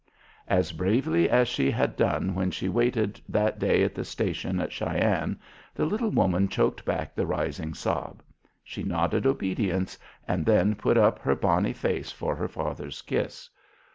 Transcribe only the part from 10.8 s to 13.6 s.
up her bonny face for her father's kiss.